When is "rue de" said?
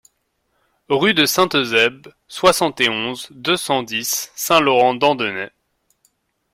0.89-1.27